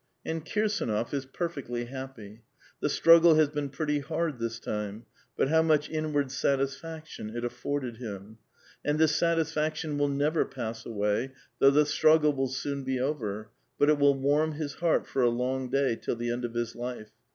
And 0.25 0.43
Kirsdnof 0.43 1.13
is 1.13 1.27
perfectly 1.27 1.85
happy. 1.85 2.41
The 2.79 2.89
struggle 2.89 3.35
has 3.35 3.49
been 3.49 3.69
pretty 3.69 3.99
hard 3.99 4.39
this 4.39 4.59
time, 4.59 5.05
but 5.37 5.49
how 5.49 5.61
much 5.61 5.91
inward 5.91 6.31
satisfaction 6.31 7.29
it 7.37 7.45
afforded 7.45 7.97
him! 7.97 8.39
and 8.83 8.97
this 8.97 9.15
satisfaction 9.15 9.99
will 9.99 10.09
never 10.09 10.43
pass 10.43 10.87
away, 10.87 11.33
though 11.59 11.69
the 11.69 11.85
struggle 11.85 12.33
will 12.33 12.47
soon 12.47 12.83
be 12.83 12.99
over; 12.99 13.51
but 13.77 13.89
it 13.89 13.99
will 13.99 14.15
warm 14.15 14.53
his 14.53 14.73
heart 14.73 15.05
for 15.05 15.21
a 15.21 15.29
long 15.29 15.69
day, 15.69 15.95
till 15.95 16.15
the 16.15 16.31
end 16.31 16.45
of 16.45 16.55
his 16.55 16.75
life. 16.75 17.11